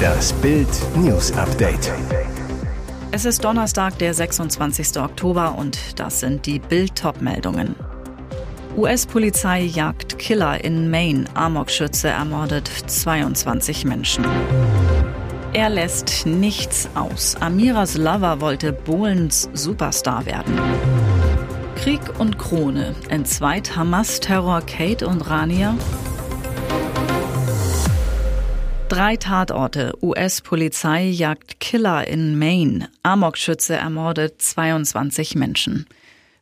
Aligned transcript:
Das 0.00 0.32
Bild 0.34 0.68
News 0.96 1.32
Update. 1.32 1.92
Es 3.12 3.24
ist 3.24 3.44
Donnerstag, 3.44 3.98
der 3.98 4.14
26. 4.14 4.98
Oktober 4.98 5.56
und 5.58 5.98
das 5.98 6.20
sind 6.20 6.46
die 6.46 6.58
Bild 6.58 7.02
meldungen 7.20 7.74
US-Polizei 8.76 9.62
jagt 9.62 10.18
Killer 10.18 10.62
in 10.62 10.90
Maine. 10.90 11.24
Amokschütze 11.34 12.08
ermordet 12.08 12.70
22 12.86 13.84
Menschen. 13.84 14.24
Er 15.52 15.68
lässt 15.68 16.24
nichts 16.24 16.88
aus. 16.94 17.36
Amiras 17.40 17.96
Lover 17.96 18.40
wollte 18.40 18.72
Bohlens 18.72 19.50
Superstar 19.52 20.24
werden. 20.24 20.58
Krieg 21.76 22.00
und 22.18 22.38
Krone. 22.38 22.94
Entzweit 23.08 23.74
Hamas-Terror 23.74 24.62
Kate 24.62 25.06
und 25.06 25.28
Rania. 25.28 25.74
Drei 28.90 29.14
Tatorte. 29.14 29.92
US-Polizei 30.02 31.04
jagt 31.04 31.60
Killer 31.60 32.08
in 32.08 32.36
Maine. 32.36 32.88
Amokschütze 33.04 33.76
ermordet 33.76 34.42
22 34.42 35.36
Menschen. 35.36 35.86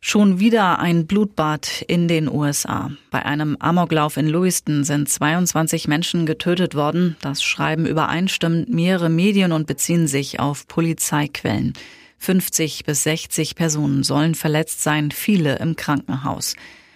Schon 0.00 0.40
wieder 0.40 0.78
ein 0.78 1.06
Blutbad 1.06 1.84
in 1.88 2.08
den 2.08 2.26
USA. 2.26 2.90
Bei 3.10 3.26
einem 3.26 3.58
Amoklauf 3.60 4.16
in 4.16 4.28
Lewiston 4.28 4.84
sind 4.84 5.10
22 5.10 5.88
Menschen 5.88 6.24
getötet 6.24 6.74
worden. 6.74 7.18
Das 7.20 7.42
schreiben 7.42 7.84
übereinstimmend 7.84 8.70
mehrere 8.70 9.10
Medien 9.10 9.52
und 9.52 9.66
beziehen 9.66 10.08
sich 10.08 10.40
auf 10.40 10.66
Polizeiquellen. 10.68 11.74
50 12.16 12.84
bis 12.84 13.02
60 13.02 13.56
Personen 13.56 14.04
sollen 14.04 14.34
verletzt 14.34 14.82
sein, 14.82 15.10
viele 15.10 15.58
im 15.58 15.76
Krankenhaus. 15.76 16.54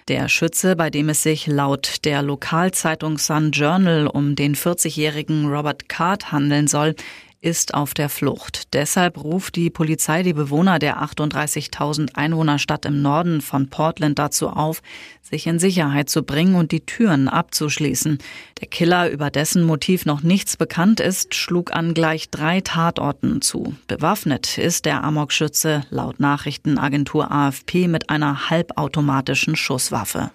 Der 0.09 0.29
Schütze, 0.29 0.75
bei 0.75 0.91
dem 0.91 1.09
es 1.11 1.23
sich 1.23 1.47
laut 1.47 2.05
der 2.05 2.23
Lokalzeitung 2.23 3.19
Sun 3.19 3.53
Journal 3.53 4.09
um 4.09 4.35
den 4.35 4.57
40-jährigen 4.57 5.47
Robert 5.47 5.89
Card 5.89 6.33
handeln 6.33 6.67
soll, 6.67 6.97
ist 7.43 7.75
auf 7.75 7.93
der 7.93 8.09
Flucht. 8.09 8.73
Deshalb 8.73 9.23
ruft 9.23 9.57
die 9.57 9.69
Polizei 9.69 10.23
die 10.23 10.33
Bewohner 10.33 10.79
der 10.79 11.03
38.000 11.03 12.15
Einwohnerstadt 12.15 12.87
im 12.87 13.03
Norden 13.03 13.41
von 13.41 13.69
Portland 13.69 14.19
dazu 14.19 14.49
auf, 14.49 14.81
sich 15.21 15.47
in 15.47 15.59
Sicherheit 15.59 16.09
zu 16.09 16.23
bringen 16.23 16.55
und 16.55 16.73
die 16.73 16.87
Türen 16.87 17.29
abzuschließen. 17.29 18.19
Der 18.61 18.69
Killer, 18.69 19.11
über 19.11 19.31
dessen 19.31 19.65
Motiv 19.65 20.07
noch 20.07 20.23
nichts 20.23 20.57
bekannt 20.57 21.01
ist, 21.01 21.35
schlug 21.35 21.75
an 21.75 21.95
gleich 21.95 22.31
drei 22.31 22.61
Tatorten 22.61 23.43
zu. 23.43 23.75
Bewaffnet 23.89 24.57
ist 24.57 24.85
der 24.85 25.03
Amokschütze 25.03 25.85
laut 25.91 26.21
Nachrichtenagentur 26.21 27.31
AFP 27.31 27.89
mit 27.89 28.09
einer 28.09 28.51
halbautomatischen 28.51 29.57
Schusswaffe. 29.57 30.31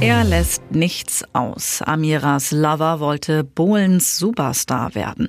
Er 0.00 0.24
lässt 0.24 0.70
nichts 0.70 1.24
aus. 1.34 1.82
Amiras 1.82 2.52
Lover 2.52 3.00
wollte 3.00 3.44
Bohlens 3.44 4.16
Superstar 4.16 4.94
werden. 4.94 5.28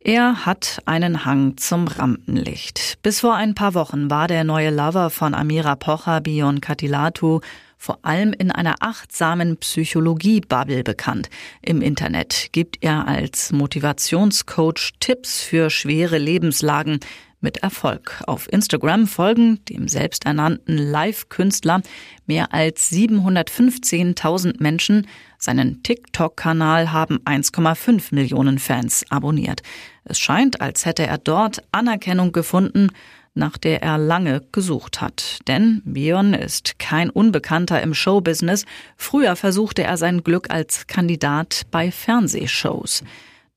Er 0.00 0.46
hat 0.46 0.80
einen 0.86 1.24
Hang 1.24 1.56
zum 1.56 1.88
Rampenlicht. 1.88 2.98
Bis 3.02 3.20
vor 3.20 3.34
ein 3.34 3.54
paar 3.54 3.74
Wochen 3.74 4.08
war 4.10 4.28
der 4.28 4.44
neue 4.44 4.70
Lover 4.70 5.10
von 5.10 5.34
Amira 5.34 5.74
Pocher, 5.74 6.20
Bion 6.20 6.60
Katilatu, 6.60 7.40
vor 7.76 7.98
allem 8.02 8.32
in 8.32 8.52
einer 8.52 8.76
achtsamen 8.78 9.56
Psychologie-Bubble 9.56 10.84
bekannt. 10.84 11.30
Im 11.62 11.82
Internet 11.82 12.48
gibt 12.52 12.82
er 12.82 13.08
als 13.08 13.50
Motivationscoach 13.50 14.92
Tipps 15.00 15.42
für 15.42 15.68
schwere 15.68 16.18
Lebenslagen, 16.18 17.00
mit 17.40 17.58
Erfolg. 17.58 18.22
Auf 18.26 18.52
Instagram 18.52 19.06
folgen 19.06 19.64
dem 19.66 19.88
selbsternannten 19.88 20.76
Live-Künstler 20.76 21.82
mehr 22.26 22.52
als 22.52 22.90
715.000 22.90 24.56
Menschen. 24.58 25.06
Seinen 25.38 25.82
TikTok-Kanal 25.82 26.92
haben 26.92 27.18
1,5 27.20 28.14
Millionen 28.14 28.58
Fans 28.58 29.04
abonniert. 29.10 29.62
Es 30.04 30.18
scheint, 30.18 30.60
als 30.60 30.84
hätte 30.84 31.06
er 31.06 31.18
dort 31.18 31.62
Anerkennung 31.70 32.32
gefunden, 32.32 32.88
nach 33.34 33.56
der 33.56 33.82
er 33.82 33.98
lange 33.98 34.42
gesucht 34.52 35.00
hat. 35.00 35.38
Denn 35.46 35.80
Bion 35.84 36.34
ist 36.34 36.78
kein 36.78 37.08
Unbekannter 37.08 37.80
im 37.80 37.94
Showbusiness. 37.94 38.64
Früher 38.96 39.36
versuchte 39.36 39.84
er 39.84 39.96
sein 39.96 40.24
Glück 40.24 40.50
als 40.50 40.86
Kandidat 40.88 41.62
bei 41.70 41.90
Fernsehshows. 41.92 43.04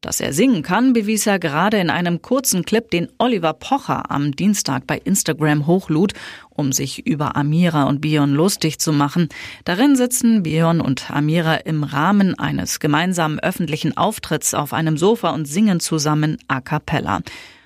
Dass 0.01 0.19
er 0.19 0.33
singen 0.33 0.63
kann, 0.63 0.93
bewies 0.93 1.27
er 1.27 1.37
gerade 1.37 1.77
in 1.77 1.91
einem 1.91 2.23
kurzen 2.23 2.65
Clip, 2.65 2.89
den 2.89 3.07
Oliver 3.19 3.53
Pocher 3.53 4.09
am 4.09 4.35
Dienstag 4.35 4.87
bei 4.87 4.97
Instagram 4.97 5.67
hochlud, 5.67 6.13
um 6.49 6.71
sich 6.71 7.05
über 7.05 7.35
Amira 7.35 7.83
und 7.83 8.01
Bion 8.01 8.33
lustig 8.33 8.79
zu 8.79 8.93
machen. 8.93 9.29
Darin 9.63 9.95
sitzen 9.95 10.41
Bion 10.41 10.81
und 10.81 11.11
Amira 11.11 11.53
im 11.53 11.83
Rahmen 11.83 12.33
eines 12.39 12.79
gemeinsamen 12.79 13.39
öffentlichen 13.39 13.95
Auftritts 13.95 14.55
auf 14.55 14.73
einem 14.73 14.97
Sofa 14.97 15.29
und 15.29 15.45
singen 15.45 15.79
zusammen 15.79 16.39
a 16.47 16.61
cappella. 16.61 17.21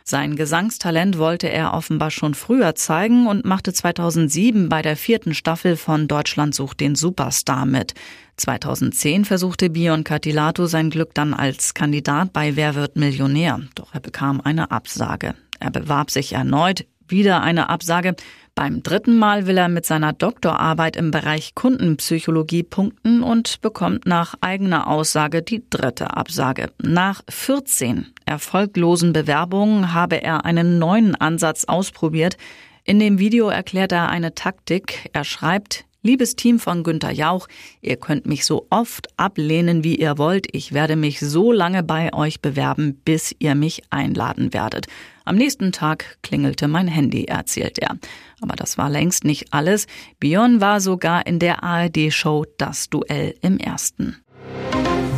Sein 0.08 0.36
Gesangstalent 0.36 1.18
wollte 1.18 1.50
er 1.50 1.74
offenbar 1.74 2.12
schon 2.12 2.36
früher 2.36 2.76
zeigen 2.76 3.26
und 3.26 3.44
machte 3.44 3.74
2007 3.74 4.70
bei 4.70 4.84
der 4.84 4.96
vierten 4.96 5.34
Staffel 5.34 5.76
von 5.78 6.08
Deutschland 6.08 6.54
sucht 6.54 6.80
den 6.80 6.94
Superstar 6.94 7.66
mit. 7.66 7.96
2010 8.38 9.26
versuchte 9.26 9.72
Bion 9.72 10.04
Catilato 10.04 10.68
sein 10.68 10.92
Glück 10.92 11.16
dann 11.16 11.34
als 11.34 11.74
Kandidat 11.74 12.34
bei 12.34 12.56
Wer 12.56 12.76
wird 12.76 12.98
Millionär, 12.98 13.62
doch 13.74 13.96
er 13.96 14.00
bekam 14.00 14.42
eine 14.42 14.70
Absage. 14.70 15.34
Er 15.60 15.72
bewarb 15.72 16.12
sich 16.12 16.34
erneut, 16.34 16.86
wieder 17.08 17.42
eine 17.42 17.70
Absage. 17.70 18.16
Beim 18.56 18.84
dritten 18.84 19.18
Mal 19.18 19.48
will 19.48 19.58
er 19.58 19.68
mit 19.68 19.86
seiner 19.86 20.14
Doktorarbeit 20.14 20.96
im 20.96 21.12
Bereich 21.12 21.56
Kundenpsychologie 21.56 22.64
punkten 22.64 23.22
und 23.22 23.60
bekommt 23.62 24.06
nach 24.06 24.36
eigener 24.40 24.88
Aussage 24.88 25.42
die 25.42 25.64
dritte 25.70 26.16
Absage. 26.16 26.72
Nach 26.82 27.22
14 27.30 28.08
erfolglosen 28.26 29.12
Bewerbungen 29.12 29.94
habe 29.94 30.24
er 30.24 30.46
einen 30.46 30.80
neuen 30.80 31.16
Ansatz 31.16 31.66
ausprobiert. 31.66 32.38
In 32.86 33.00
dem 33.00 33.20
Video 33.20 33.50
erklärt 33.50 33.92
er 33.92 34.10
eine 34.10 34.36
Taktik. 34.36 35.10
Er 35.12 35.26
schreibt, 35.26 35.86
Liebes 36.06 36.36
Team 36.36 36.60
von 36.60 36.84
Günter 36.84 37.10
Jauch, 37.10 37.48
ihr 37.82 37.96
könnt 37.98 38.28
mich 38.28 38.46
so 38.46 38.68
oft 38.70 39.08
ablehnen, 39.18 39.84
wie 39.84 39.96
ihr 39.96 40.20
wollt. 40.20 40.46
Ich 40.52 40.72
werde 40.72 40.96
mich 40.96 41.20
so 41.20 41.52
lange 41.52 41.82
bei 41.82 42.14
euch 42.14 42.42
bewerben, 42.42 43.02
bis 43.04 43.36
ihr 43.40 43.56
mich 43.56 43.82
einladen 43.90 44.54
werdet. 44.54 44.86
Am 45.26 45.36
nächsten 45.36 45.72
Tag 45.72 46.20
klingelte 46.22 46.68
mein 46.68 46.88
Handy, 46.88 47.26
erzählt 47.26 47.80
er. 47.80 47.98
Aber 48.42 48.56
das 48.56 48.78
war 48.78 48.92
längst 48.92 49.24
nicht 49.24 49.54
alles. 49.54 49.88
Bion 50.20 50.62
war 50.62 50.80
sogar 50.80 51.26
in 51.26 51.40
der 51.40 51.64
ARD-Show 51.64 52.46
Das 52.60 52.92
Duell 52.92 53.34
im 53.42 53.58
Ersten. 53.58 54.24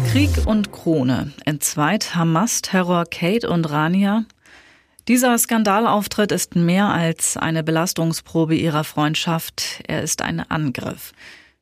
Krieg 0.09 0.31
und 0.45 0.71
Krone. 0.71 1.33
Entzweit 1.43 2.15
Hamas-Terror 2.15 3.03
Kate 3.11 3.49
und 3.49 3.69
Rania. 3.69 4.23
Dieser 5.09 5.37
Skandalauftritt 5.37 6.31
ist 6.31 6.55
mehr 6.55 6.87
als 6.87 7.35
eine 7.35 7.63
Belastungsprobe 7.63 8.55
ihrer 8.55 8.85
Freundschaft. 8.85 9.83
Er 9.87 10.01
ist 10.03 10.21
ein 10.21 10.39
Angriff. 10.39 11.11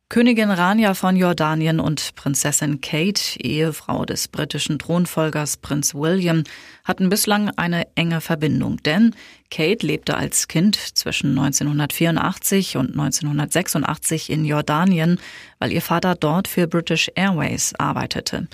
Königin 0.08 0.52
Rania 0.52 0.94
von 0.94 1.16
Jordanien 1.16 1.80
und 1.80 2.14
Prinzessin 2.14 2.80
Kate, 2.80 3.40
Ehefrau 3.40 4.06
des 4.06 4.28
britischen 4.28 4.78
Thronfolgers 4.78 5.58
Prinz 5.58 5.96
William, 5.96 6.44
hatten 6.84 7.10
bislang 7.10 7.50
eine 7.58 7.88
enge 7.96 8.22
Verbindung, 8.22 8.78
denn 8.84 9.16
Kate 9.50 9.86
lebte 9.86 10.16
als 10.16 10.48
Kind 10.48 10.76
zwischen 10.76 11.32
1984 11.32 12.78
und 12.78 12.92
1986 12.92 14.30
in 14.30 14.46
Jordanien, 14.46 15.20
weil 15.58 15.72
ihr 15.72 15.82
Vater 15.82 16.14
dort 16.14 16.48
für 16.48 16.68
British 16.68 17.10
Airways 17.16 17.74
arbeitete. 17.74 18.48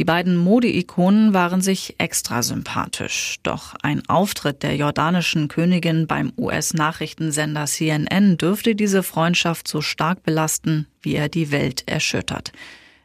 Die 0.00 0.04
beiden 0.04 0.36
Modeikonen 0.36 1.34
waren 1.34 1.60
sich 1.60 1.94
extra 1.98 2.42
sympathisch. 2.42 3.36
Doch 3.44 3.76
ein 3.80 4.02
Auftritt 4.08 4.64
der 4.64 4.74
jordanischen 4.74 5.46
Königin 5.46 6.08
beim 6.08 6.32
US-Nachrichtensender 6.36 7.66
CNN 7.66 8.36
dürfte 8.36 8.74
diese 8.74 9.04
Freundschaft 9.04 9.68
so 9.68 9.80
stark 9.80 10.24
belasten, 10.24 10.88
wie 11.00 11.14
er 11.14 11.28
die 11.28 11.52
Welt 11.52 11.84
erschüttert. 11.86 12.50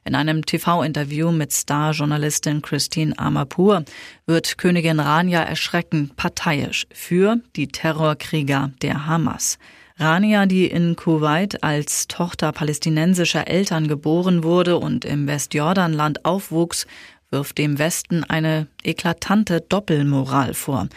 In 0.04 0.16
einem 0.16 0.44
TV-Interview 0.44 1.32
mit 1.32 1.52
Star-Journalistin 1.52 2.64
Christine 2.64 3.20
Amapur 3.20 3.86
wird 4.26 4.58
Königin 4.58 5.00
Rania 5.00 5.44
erschreckend 5.44 6.16
parteiisch 6.16 6.88
für 6.92 7.36
die 7.56 7.68
Terrorkrieger 7.68 8.72
der 8.82 9.06
Hamas. 9.06 9.60
Rania, 10.00 10.46
die 10.46 10.66
in 10.68 10.96
Kuwait 10.96 11.62
als 11.62 12.08
Tochter 12.08 12.54
palästinensischer 12.54 13.50
Eltern 13.50 13.90
geboren 13.90 14.46
wurde 14.46 14.78
und 14.78 15.04
im 15.04 15.28
Westjordanland 15.28 16.24
aufwuchs, 16.24 16.88
wirft 17.32 17.58
dem 17.58 17.78
Westen 17.80 18.24
eine 18.24 18.68
eklatante 18.82 19.60
Doppelmoral 19.60 20.54
vor. 20.54 20.88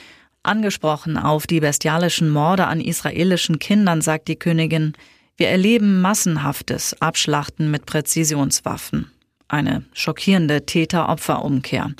Angesprochen 0.44 1.16
auf 1.16 1.48
die 1.48 1.58
bestialischen 1.58 2.28
Morde 2.28 2.68
an 2.68 2.80
israelischen 2.80 3.58
Kindern 3.58 4.02
sagt 4.02 4.28
die 4.28 4.36
Königin, 4.36 4.92
wir 5.36 5.48
erleben 5.48 6.00
massenhaftes 6.00 7.00
Abschlachten 7.00 7.72
mit 7.72 7.86
Präzisionswaffen. 7.86 9.10
Eine 9.48 9.84
schockierende 9.92 10.64
Täter-Opfer-Umkehr. 10.64 11.90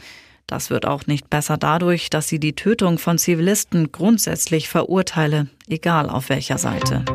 Das 0.53 0.69
wird 0.69 0.85
auch 0.85 1.07
nicht 1.07 1.31
besser 1.31 1.57
dadurch, 1.57 2.11
dass 2.11 2.29
sie 2.29 2.39
die 2.39 2.53
Tötung 2.53 2.99
von 2.99 3.17
Zivilisten 3.17 3.91
grundsätzlich 3.91 4.69
verurteile, 4.69 5.47
egal 5.67 6.11
auf 6.11 6.29
welcher 6.29 6.59
Seite. 6.59 7.07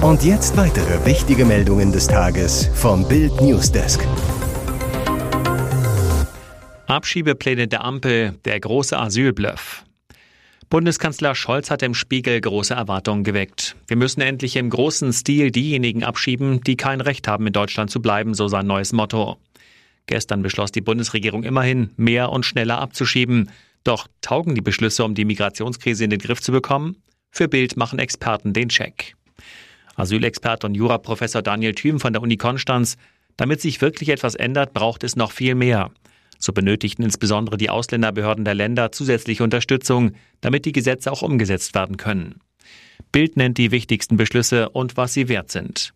Und 0.00 0.22
jetzt 0.22 0.56
weitere 0.56 1.04
wichtige 1.04 1.44
Meldungen 1.44 1.90
des 1.90 2.06
Tages 2.06 2.70
vom 2.72 3.08
Bild 3.08 3.40
Newsdesk. 3.40 4.06
Abschiebepläne 6.86 7.66
der 7.66 7.82
Ampel, 7.82 8.38
der 8.44 8.60
große 8.60 8.96
Asylbluff. 8.96 9.82
Bundeskanzler 10.70 11.34
Scholz 11.34 11.72
hat 11.72 11.82
im 11.82 11.94
Spiegel 11.94 12.40
große 12.40 12.74
Erwartungen 12.74 13.24
geweckt. 13.24 13.74
Wir 13.88 13.96
müssen 13.96 14.20
endlich 14.20 14.54
im 14.54 14.70
großen 14.70 15.12
Stil 15.12 15.50
diejenigen 15.50 16.04
abschieben, 16.04 16.60
die 16.60 16.76
kein 16.76 17.00
Recht 17.00 17.26
haben, 17.26 17.48
in 17.48 17.52
Deutschland 17.52 17.90
zu 17.90 18.00
bleiben, 18.00 18.34
so 18.34 18.46
sein 18.46 18.68
neues 18.68 18.92
Motto. 18.92 19.36
Gestern 20.06 20.42
beschloss 20.42 20.72
die 20.72 20.80
Bundesregierung 20.80 21.42
immerhin, 21.42 21.90
mehr 21.96 22.30
und 22.30 22.44
schneller 22.44 22.78
abzuschieben. 22.78 23.50
Doch 23.84 24.08
taugen 24.20 24.54
die 24.54 24.60
Beschlüsse, 24.60 25.04
um 25.04 25.14
die 25.14 25.24
Migrationskrise 25.24 26.04
in 26.04 26.10
den 26.10 26.20
Griff 26.20 26.40
zu 26.40 26.52
bekommen? 26.52 26.96
Für 27.30 27.48
Bild 27.48 27.76
machen 27.76 27.98
Experten 27.98 28.52
den 28.52 28.68
Check. 28.68 29.14
Asylexperte 29.96 30.66
und 30.66 30.74
Juraprofessor 30.74 31.42
Daniel 31.42 31.74
Thüm 31.74 32.00
von 32.00 32.12
der 32.12 32.22
Uni 32.22 32.36
Konstanz. 32.36 32.96
Damit 33.36 33.60
sich 33.60 33.80
wirklich 33.80 34.10
etwas 34.10 34.34
ändert, 34.34 34.72
braucht 34.74 35.04
es 35.04 35.16
noch 35.16 35.32
viel 35.32 35.54
mehr. 35.54 35.90
So 36.38 36.52
benötigten 36.52 37.02
insbesondere 37.02 37.56
die 37.56 37.70
Ausländerbehörden 37.70 38.44
der 38.44 38.54
Länder 38.54 38.92
zusätzliche 38.92 39.42
Unterstützung, 39.42 40.12
damit 40.40 40.64
die 40.64 40.72
Gesetze 40.72 41.10
auch 41.10 41.22
umgesetzt 41.22 41.74
werden 41.74 41.96
können. 41.96 42.40
Bild 43.12 43.36
nennt 43.36 43.58
die 43.58 43.70
wichtigsten 43.70 44.16
Beschlüsse 44.16 44.68
und 44.68 44.96
was 44.96 45.14
sie 45.14 45.28
wert 45.28 45.50
sind. 45.50 45.94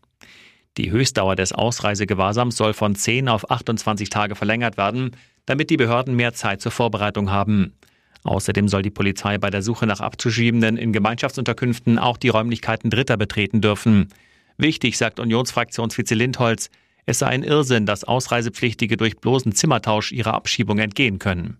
Die 0.80 0.90
Höchstdauer 0.90 1.36
des 1.36 1.52
Ausreisegewahrsams 1.52 2.56
soll 2.56 2.72
von 2.72 2.94
10 2.94 3.28
auf 3.28 3.50
28 3.50 4.08
Tage 4.08 4.34
verlängert 4.34 4.78
werden, 4.78 5.10
damit 5.44 5.68
die 5.68 5.76
Behörden 5.76 6.16
mehr 6.16 6.32
Zeit 6.32 6.62
zur 6.62 6.72
Vorbereitung 6.72 7.30
haben. 7.30 7.74
Außerdem 8.22 8.66
soll 8.66 8.80
die 8.80 8.90
Polizei 8.90 9.36
bei 9.36 9.50
der 9.50 9.60
Suche 9.60 9.86
nach 9.86 10.00
Abzuschiebenden 10.00 10.78
in 10.78 10.94
Gemeinschaftsunterkünften 10.94 11.98
auch 11.98 12.16
die 12.16 12.30
Räumlichkeiten 12.30 12.88
Dritter 12.88 13.18
betreten 13.18 13.60
dürfen. 13.60 14.08
Wichtig, 14.56 14.96
sagt 14.96 15.20
Unionsfraktionsvize 15.20 16.14
Lindholz, 16.14 16.70
es 17.04 17.18
sei 17.18 17.26
ein 17.26 17.42
Irrsinn, 17.42 17.84
dass 17.84 18.04
Ausreisepflichtige 18.04 18.96
durch 18.96 19.18
bloßen 19.18 19.52
Zimmertausch 19.52 20.12
ihrer 20.12 20.32
Abschiebung 20.32 20.78
entgehen 20.78 21.18
können. 21.18 21.58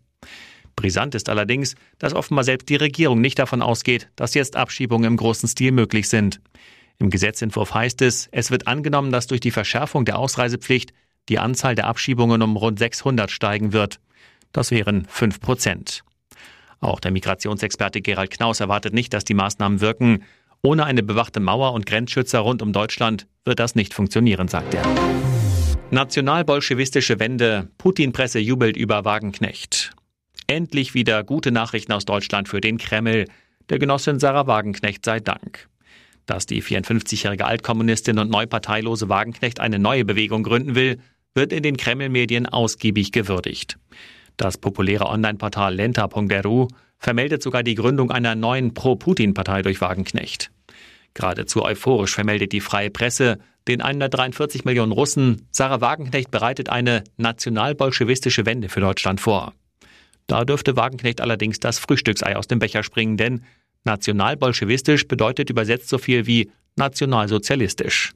Brisant 0.76 1.14
ist 1.14 1.28
allerdings, 1.28 1.75
dass 1.99 2.14
offenbar 2.14 2.44
selbst 2.44 2.70
die 2.70 2.76
Regierung 2.76 3.20
nicht 3.20 3.38
davon 3.38 3.61
ausgeht, 3.61 4.08
dass 4.17 4.32
jetzt 4.32 4.56
Abschiebungen 4.56 5.08
im 5.08 5.19
großen 5.19 5.46
Stil 5.46 5.72
möglich 5.72 6.08
sind. 6.08 6.40
Im 7.00 7.08
Gesetzentwurf 7.08 7.73
heißt 7.73 8.02
es, 8.02 8.29
es 8.31 8.50
wird 8.50 8.67
angenommen, 8.67 9.11
dass 9.11 9.26
durch 9.26 9.41
die 9.41 9.50
Verschärfung 9.50 10.05
der 10.05 10.19
Ausreisepflicht 10.19 10.93
die 11.31 11.38
Anzahl 11.38 11.75
der 11.75 11.87
Abschiebungen 11.87 12.43
um 12.43 12.56
rund 12.56 12.79
600 12.79 13.31
steigen 13.31 13.73
wird. 13.73 14.00
Das 14.52 14.70
wären 14.70 15.06
5 15.06 15.41
Prozent. 15.41 16.05
Auch 16.79 17.00
der 17.00 17.11
Migrationsexperte 17.11 18.02
Gerald 18.02 18.31
Knaus 18.31 18.61
erwartet 18.61 18.93
nicht, 18.93 19.14
dass 19.14 19.25
die 19.25 19.35
Maßnahmen 19.35 19.81
wirken. 19.81 20.25
Ohne 20.62 20.85
eine 20.85 21.02
bewachte 21.02 21.41
Mauer 21.41 21.73
und 21.73 21.87
Grenzschützer 21.87 22.41
rund 22.41 22.61
um 22.61 22.75
Deutschland 22.75 23.26
wird 23.46 23.61
das 23.61 23.75
nicht 23.75 23.94
funktionieren, 23.94 24.49
sagt 24.49 24.75
er. 24.75 24.85
Nationalbolschewistische 25.91 27.19
Wende. 27.19 27.70
Putin-Presse 27.79 28.41
jubelt 28.41 28.76
über 28.76 29.06
Wagenknecht. 29.06 29.93
Endlich 30.46 30.93
wieder 30.93 31.25
gute 31.25 31.50
Nachrichten 31.50 31.93
aus 31.93 32.05
Deutschland 32.05 32.49
für 32.49 32.61
den 32.61 32.76
Kreml. 32.76 33.25
Der 33.70 33.79
Genossin 33.79 34.19
Sarah 34.19 34.46
Wagenknecht 34.46 35.05
sei 35.05 35.20
Dank. 35.20 35.69
Dass 36.31 36.47
die 36.47 36.62
54-jährige 36.62 37.44
Altkommunistin 37.44 38.21
und 38.21 38.31
neuparteilose 38.31 39.09
Wagenknecht 39.09 39.59
eine 39.59 39.81
neue 39.81 40.05
Bewegung 40.05 40.44
gründen 40.44 40.77
will, 40.77 41.00
wird 41.35 41.53
in 41.53 41.65
den 41.65 41.77
Kreml-Medien 41.77 42.47
ausgiebig 42.47 43.11
gewürdigt. 43.11 43.79
Das 44.37 44.56
populäre 44.56 45.06
Online-Portal 45.06 45.75
lenta.ru 45.75 46.69
vermeldet 46.99 47.43
sogar 47.43 47.65
die 47.65 47.75
Gründung 47.75 48.12
einer 48.12 48.37
neuen 48.37 48.75
Pro-Putin-Partei 48.75 49.62
durch 49.62 49.81
Wagenknecht. 49.81 50.53
Geradezu 51.15 51.65
euphorisch 51.65 52.15
vermeldet 52.15 52.53
die 52.53 52.61
freie 52.61 52.91
Presse, 52.91 53.41
den 53.67 53.81
143 53.81 54.65
Millionen 54.65 54.93
Russen, 54.93 55.49
Sarah 55.50 55.81
Wagenknecht 55.81 56.31
bereitet 56.31 56.69
eine 56.69 57.03
nationalbolschewistische 57.17 58.47
Wende 58.47 58.69
für 58.69 58.79
Deutschland 58.79 59.21
vor. 59.21 59.53
Da 60.29 60.44
dürfte 60.44 60.77
Wagenknecht 60.77 61.21
allerdings 61.21 61.59
das 61.59 61.81
Frühstücksei 61.81 62.37
aus 62.37 62.47
dem 62.47 62.61
Becher 62.61 62.85
springen, 62.85 63.17
denn 63.17 63.43
nationalbolschewistisch 63.85 65.09
bedeutet 65.09 65.50
übersetzt 65.50 65.88
so 65.88 65.99
viel 65.99 66.27
wie 66.27 66.50
nationalsozialistisch. 66.77 68.12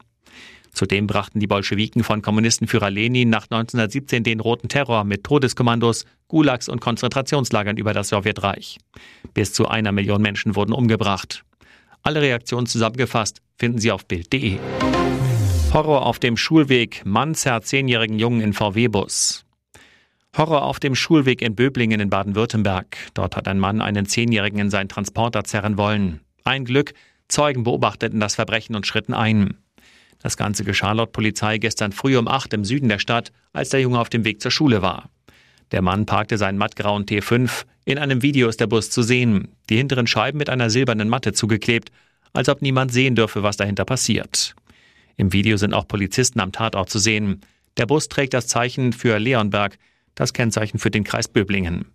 Zudem 0.73 1.07
brachten 1.07 1.39
die 1.39 1.47
Bolschewiken 1.47 2.03
von 2.03 2.21
Kommunistenführer 2.21 2.91
Lenin 2.91 3.31
nach 3.31 3.45
1917 3.45 4.25
den 4.25 4.41
roten 4.41 4.69
Terror 4.69 5.05
mit 5.05 5.23
Todeskommandos, 5.23 6.05
Gulags 6.27 6.69
und 6.69 6.81
Konzentrationslagern 6.81 7.77
über 7.77 7.95
das 7.95 8.09
Sowjetreich. 8.09 8.79
Bis 9.35 9.53
zu 9.53 9.69
einer 9.69 9.93
Million 9.93 10.21
Menschen 10.21 10.57
wurden 10.57 10.73
umgebracht. 10.73 11.45
Alle 12.03 12.21
Reaktionen 12.21 12.67
zusammengefasst 12.67 13.41
finden 13.57 13.79
Sie 13.79 13.93
auf 13.93 14.05
Bild.de. 14.07 14.59
Horror 15.73 16.07
auf 16.07 16.19
dem 16.19 16.37
Schulweg. 16.37 17.03
Mann 17.05 17.35
zerrt 17.35 17.67
zehnjährigen 17.67 18.19
Jungen 18.19 18.41
in 18.41 18.53
VW-Bus. 18.53 19.44
Horror 20.37 20.63
auf 20.63 20.81
dem 20.81 20.97
Schulweg 20.97 21.43
in 21.43 21.55
Böblingen 21.55 22.01
in 22.01 22.11
Baden-Württemberg. 22.11 22.97
Dort 23.15 23.37
hat 23.37 23.47
ein 23.47 23.61
Mann 23.61 23.81
einen 23.81 24.07
Zehnjährigen 24.07 24.59
in 24.59 24.71
seinen 24.71 24.89
Transporter 24.89 25.45
zerren 25.45 25.79
wollen. 25.79 26.21
Ein 26.43 26.65
Glück, 26.65 26.93
Zeugen 27.29 27.63
beobachteten 27.63 28.21
das 28.21 28.35
Verbrechen 28.35 28.75
und 28.75 28.87
schritten 28.87 29.15
ein. 29.15 29.59
Das 30.19 30.37
Ganze 30.37 30.65
geschah 30.65 30.93
laut 30.93 31.13
Polizei 31.13 31.59
gestern 31.59 31.93
früh 31.93 32.17
um 32.17 32.29
acht 32.29 32.53
im 32.53 32.65
Süden 32.65 32.89
der 32.89 32.99
Stadt, 32.99 33.33
als 33.53 33.71
der 33.71 33.81
Junge 33.81 34.01
auf 34.01 34.09
dem 34.09 34.25
Weg 34.25 34.41
zur 34.41 34.51
Schule 34.51 34.83
war. 34.83 35.09
Der 35.71 35.83
Mann 35.83 36.07
parkte 36.07 36.37
seinen 36.37 36.59
mattgrauen 36.59 37.07
T5. 37.07 37.65
In 37.85 37.99
einem 37.99 38.23
Video 38.23 38.49
ist 38.49 38.61
der 38.61 38.67
Bus 38.67 38.91
zu 38.91 39.03
sehen. 39.03 39.49
Die 39.71 39.77
hinteren 39.77 40.07
Scheiben 40.07 40.39
mit 40.39 40.51
einer 40.51 40.69
silbernen 40.69 41.09
Matte 41.09 41.33
zugeklebt, 41.33 41.91
als 42.33 42.49
ob 42.49 42.61
niemand 42.61 42.93
sehen 42.93 43.15
dürfe, 43.15 43.43
was 43.43 43.57
dahinter 43.57 43.85
passiert. 43.85 44.55
Im 45.17 45.33
Video 45.33 45.57
sind 45.57 45.75
auch 45.75 45.87
Polizisten 45.87 46.41
am 46.41 46.53
Tatort 46.53 46.91
zu 46.91 46.99
sehen. 46.99 47.41
Der 47.77 47.87
Bus 47.87 48.09
trägt 48.09 48.35
das 48.35 48.47
Zeichen 48.47 48.93
für 48.93 49.19
Leonberg, 49.19 49.79
das 50.15 50.33
Kennzeichen 50.33 50.79
für 50.79 50.91
den 50.91 51.05
Kreis 51.05 51.29
Böblingen. 51.29 51.87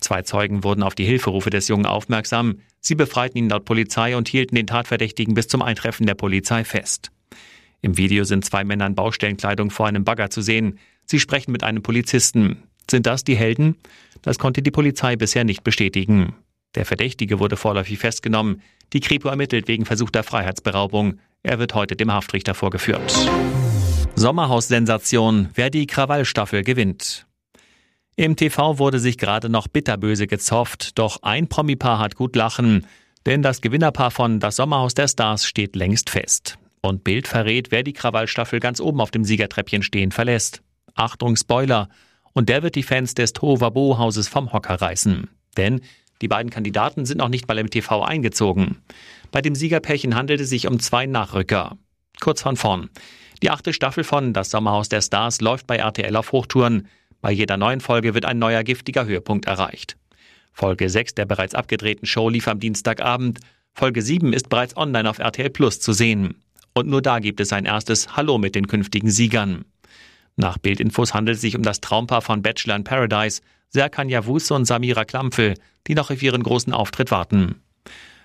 Zwei 0.00 0.22
Zeugen 0.22 0.64
wurden 0.64 0.82
auf 0.82 0.94
die 0.94 1.04
Hilferufe 1.04 1.50
des 1.50 1.68
Jungen 1.68 1.86
aufmerksam. 1.86 2.60
Sie 2.80 2.94
befreiten 2.94 3.38
ihn 3.38 3.48
laut 3.48 3.64
Polizei 3.64 4.16
und 4.16 4.28
hielten 4.28 4.54
den 4.54 4.66
Tatverdächtigen 4.66 5.34
bis 5.34 5.48
zum 5.48 5.62
Eintreffen 5.62 6.06
der 6.06 6.14
Polizei 6.14 6.64
fest. 6.64 7.10
Im 7.80 7.96
Video 7.96 8.24
sind 8.24 8.44
zwei 8.44 8.64
Männer 8.64 8.86
in 8.86 8.94
Baustellenkleidung 8.94 9.70
vor 9.70 9.86
einem 9.86 10.04
Bagger 10.04 10.30
zu 10.30 10.42
sehen. 10.42 10.78
Sie 11.06 11.20
sprechen 11.20 11.52
mit 11.52 11.62
einem 11.62 11.82
Polizisten. 11.82 12.62
Sind 12.90 13.06
das 13.06 13.24
die 13.24 13.36
Helden? 13.36 13.76
Das 14.22 14.38
konnte 14.38 14.62
die 14.62 14.70
Polizei 14.70 15.16
bisher 15.16 15.44
nicht 15.44 15.64
bestätigen. 15.64 16.34
Der 16.74 16.84
Verdächtige 16.84 17.38
wurde 17.38 17.56
vorläufig 17.56 17.98
festgenommen. 17.98 18.62
Die 18.92 19.00
Kripo 19.00 19.28
ermittelt 19.28 19.68
wegen 19.68 19.84
versuchter 19.84 20.22
Freiheitsberaubung. 20.22 21.18
Er 21.42 21.58
wird 21.58 21.74
heute 21.74 21.94
dem 21.94 22.12
Haftrichter 22.12 22.54
vorgeführt. 22.54 23.14
Sommerhaus-Sensation, 24.16 25.50
wer 25.54 25.70
die 25.70 25.86
Krawallstaffel 25.86 26.62
gewinnt. 26.62 27.26
Im 28.16 28.36
TV 28.36 28.78
wurde 28.78 29.00
sich 29.00 29.18
gerade 29.18 29.48
noch 29.48 29.66
bitterböse 29.66 30.26
gezofft, 30.26 30.98
doch 30.98 31.22
ein 31.22 31.48
Promipaar 31.48 31.98
hat 31.98 32.14
gut 32.14 32.36
lachen, 32.36 32.86
denn 33.26 33.42
das 33.42 33.60
Gewinnerpaar 33.60 34.12
von 34.12 34.38
Das 34.38 34.56
Sommerhaus 34.56 34.94
der 34.94 35.08
Stars 35.08 35.46
steht 35.46 35.74
längst 35.74 36.10
fest. 36.10 36.56
Und 36.80 37.02
Bild 37.02 37.26
verrät, 37.26 37.72
wer 37.72 37.82
die 37.82 37.92
Krawallstaffel 37.92 38.60
ganz 38.60 38.78
oben 38.80 39.00
auf 39.00 39.10
dem 39.10 39.24
Siegertreppchen 39.24 39.82
stehen 39.82 40.12
verlässt. 40.12 40.62
Achtung, 40.94 41.36
Spoiler! 41.36 41.88
und 42.34 42.48
der 42.48 42.62
wird 42.62 42.74
die 42.74 42.82
Fans 42.82 43.14
des 43.14 43.32
Tovabo-Hauses 43.32 44.28
vom 44.28 44.52
Hocker 44.52 44.80
reißen. 44.80 45.28
Denn 45.56 45.80
die 46.20 46.28
beiden 46.28 46.50
Kandidaten 46.50 47.06
sind 47.06 47.18
noch 47.18 47.28
nicht 47.28 47.48
mal 47.48 47.58
im 47.58 47.70
TV 47.70 48.02
eingezogen. 48.02 48.78
Bei 49.30 49.40
dem 49.40 49.54
Siegerpärchen 49.54 50.14
handelt 50.14 50.40
es 50.40 50.50
sich 50.50 50.66
um 50.66 50.78
zwei 50.78 51.06
Nachrücker. 51.06 51.76
Kurz 52.20 52.42
von 52.42 52.56
vorn. 52.56 52.90
Die 53.42 53.50
achte 53.50 53.72
Staffel 53.72 54.04
von 54.04 54.32
Das 54.32 54.50
Sommerhaus 54.50 54.88
der 54.88 55.00
Stars 55.00 55.40
läuft 55.40 55.66
bei 55.66 55.76
RTL 55.76 56.14
auf 56.16 56.32
Hochtouren. 56.32 56.88
Bei 57.24 57.32
jeder 57.32 57.56
neuen 57.56 57.80
Folge 57.80 58.12
wird 58.12 58.26
ein 58.26 58.38
neuer 58.38 58.62
giftiger 58.64 59.06
Höhepunkt 59.06 59.46
erreicht. 59.46 59.96
Folge 60.52 60.90
6 60.90 61.14
der 61.14 61.24
bereits 61.24 61.54
abgedrehten 61.54 62.04
Show 62.04 62.28
lief 62.28 62.46
am 62.48 62.60
Dienstagabend. 62.60 63.40
Folge 63.72 64.02
7 64.02 64.34
ist 64.34 64.50
bereits 64.50 64.76
online 64.76 65.08
auf 65.08 65.20
RTL 65.20 65.48
Plus 65.48 65.80
zu 65.80 65.94
sehen. 65.94 66.34
Und 66.74 66.86
nur 66.86 67.00
da 67.00 67.20
gibt 67.20 67.40
es 67.40 67.54
ein 67.54 67.64
erstes 67.64 68.14
Hallo 68.14 68.36
mit 68.36 68.54
den 68.54 68.66
künftigen 68.66 69.08
Siegern. 69.08 69.64
Nach 70.36 70.58
Bildinfos 70.58 71.14
handelt 71.14 71.36
es 71.36 71.40
sich 71.40 71.56
um 71.56 71.62
das 71.62 71.80
Traumpaar 71.80 72.20
von 72.20 72.42
Bachelor 72.42 72.76
in 72.76 72.84
Paradise, 72.84 73.40
Serkan 73.70 74.10
Yavuz 74.10 74.50
und 74.50 74.66
Samira 74.66 75.06
Klampfel, 75.06 75.54
die 75.86 75.94
noch 75.94 76.10
auf 76.10 76.22
ihren 76.22 76.42
großen 76.42 76.74
Auftritt 76.74 77.10
warten. 77.10 77.62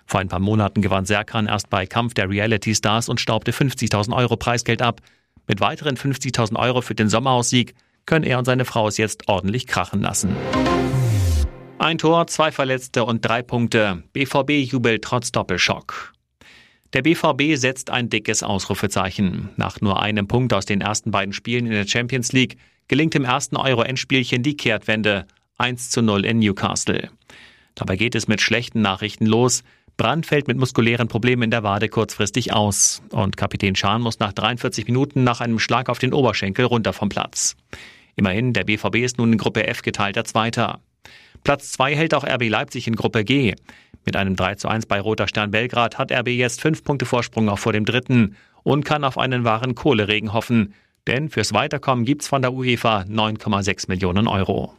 Vor 0.07 0.19
ein 0.19 0.27
paar 0.27 0.39
Monaten 0.39 0.81
gewann 0.81 1.05
Serkan 1.05 1.47
erst 1.47 1.69
bei 1.69 1.85
Kampf 1.85 2.15
der 2.15 2.29
Reality 2.29 2.75
Stars 2.75 3.07
und 3.07 3.21
staubte 3.21 3.53
50.000 3.53 4.13
Euro 4.13 4.35
Preisgeld 4.35 4.81
ab. 4.81 4.99
Mit 5.47 5.61
weiteren 5.61 5.95
50.000 5.95 6.57
Euro 6.57 6.81
für 6.81 6.95
den 6.95 7.07
Sommerhaussieg 7.07 7.75
können 8.09 8.25
er 8.25 8.39
und 8.39 8.45
seine 8.45 8.65
Frau 8.65 8.87
es 8.87 8.97
jetzt 8.97 9.29
ordentlich 9.29 9.67
krachen 9.67 10.01
lassen. 10.01 10.35
Ein 11.77 11.99
Tor, 11.99 12.27
zwei 12.27 12.51
Verletzte 12.51 13.05
und 13.05 13.23
drei 13.23 13.41
Punkte. 13.43 14.03
BVB 14.11 14.69
jubelt 14.69 15.03
trotz 15.03 15.31
Doppelschock. 15.31 16.11
Der 16.93 17.03
BVB 17.03 17.55
setzt 17.55 17.91
ein 17.91 18.09
dickes 18.09 18.41
Ausrufezeichen. 18.41 19.51
Nach 19.57 19.79
nur 19.79 20.01
einem 20.01 20.27
Punkt 20.27 20.53
aus 20.53 20.65
den 20.65 20.81
ersten 20.81 21.11
beiden 21.11 21.33
Spielen 21.33 21.67
in 21.67 21.71
der 21.71 21.87
Champions 21.87 22.33
League 22.33 22.57
gelingt 22.87 23.13
im 23.13 23.25
ersten 23.25 23.57
Euro-Endspielchen 23.57 24.41
die 24.41 24.57
Kehrtwende 24.57 25.27
1 25.59 25.91
zu 25.91 26.01
0 26.01 26.25
in 26.25 26.39
Newcastle. 26.39 27.09
Dabei 27.75 27.95
geht 27.95 28.15
es 28.15 28.27
mit 28.27 28.41
schlechten 28.41 28.81
Nachrichten 28.81 29.27
los. 29.27 29.63
Brand 29.97 30.25
fällt 30.25 30.47
mit 30.47 30.57
muskulären 30.57 31.07
Problemen 31.07 31.43
in 31.43 31.51
der 31.51 31.61
Wade 31.61 31.89
kurzfristig 31.89 32.53
aus 32.53 33.03
und 33.11 33.37
Kapitän 33.37 33.75
Schahn 33.75 34.01
muss 34.01 34.19
nach 34.19 34.33
43 34.33 34.87
Minuten 34.87 35.23
nach 35.23 35.41
einem 35.41 35.59
Schlag 35.59 35.89
auf 35.89 35.99
den 35.99 36.13
Oberschenkel 36.13 36.65
runter 36.65 36.91
vom 36.91 37.09
Platz. 37.09 37.55
Immerhin, 38.19 38.51
der 38.51 38.65
BVB 38.65 38.97
ist 38.97 39.17
nun 39.17 39.31
in 39.31 39.37
Gruppe 39.37 39.65
F 39.65 39.81
geteilter 39.81 40.25
Zweiter. 40.25 40.81
Platz 41.45 41.71
2 41.71 41.95
hält 41.95 42.13
auch 42.13 42.25
RB 42.25 42.49
Leipzig 42.49 42.85
in 42.85 42.97
Gruppe 42.97 43.23
G. 43.23 43.55
Mit 44.05 44.17
einem 44.17 44.35
3 44.35 44.55
zu 44.55 44.67
1 44.67 44.87
bei 44.87 44.99
Roter 44.99 45.29
Stern 45.29 45.51
Belgrad 45.51 45.97
hat 45.97 46.11
RB 46.11 46.27
jetzt 46.27 46.59
fünf 46.59 46.83
Punkte 46.83 47.05
Vorsprung 47.05 47.47
auch 47.47 47.59
vor 47.59 47.71
dem 47.71 47.85
dritten 47.85 48.35
und 48.63 48.83
kann 48.83 49.05
auf 49.05 49.17
einen 49.17 49.45
wahren 49.45 49.73
Kohleregen 49.73 50.33
hoffen. 50.33 50.73
Denn 51.07 51.29
fürs 51.29 51.53
Weiterkommen 51.53 52.03
gibt's 52.03 52.27
von 52.27 52.41
der 52.41 52.51
UEFA 52.51 53.05
9,6 53.07 53.85
Millionen 53.87 54.27
Euro. 54.27 54.73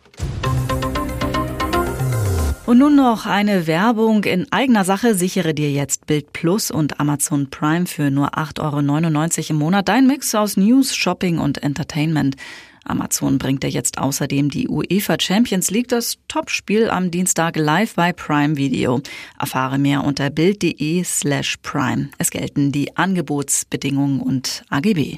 Und 2.67 2.77
nun 2.77 2.95
noch 2.95 3.25
eine 3.25 3.67
Werbung 3.67 4.25
in 4.25 4.53
eigener 4.53 4.85
Sache. 4.85 5.15
Sichere 5.15 5.55
dir 5.55 5.73
jetzt 5.73 6.07
Bild 6.07 6.35
Plus 6.35 6.71
und 6.71 7.01
Amazon 7.01 7.49
Prime 7.49 7.87
für 7.87 8.11
nur 8.11 8.35
8,99 8.35 9.39
Euro 9.39 9.51
im 9.51 9.57
Monat. 9.57 9.89
Dein 9.89 10.07
Mix 10.07 10.35
aus 10.35 10.59
News, 10.59 10.95
Shopping 10.95 11.39
und 11.39 11.63
Entertainment. 11.63 12.37
Amazon 12.85 13.39
bringt 13.39 13.63
dir 13.63 13.71
jetzt 13.71 13.99
außerdem 13.99 14.51
die 14.51 14.69
UEFA 14.69 15.17
Champions 15.21 15.71
League, 15.71 15.89
das 15.89 16.19
Topspiel 16.29 16.91
am 16.91 17.11
Dienstag 17.11 17.57
live 17.57 17.95
bei 17.95 18.13
Prime 18.13 18.57
Video. 18.57 19.01
Erfahre 19.39 19.79
mehr 19.79 20.05
unter 20.05 20.31
bild.de 20.31 21.03
slash 21.05 21.57
prime. 21.63 22.11
Es 22.19 22.31
gelten 22.31 22.73
die 22.73 22.97
Angebotsbedingungen 22.97 24.21
und 24.21 24.63
AGB. 24.69 25.09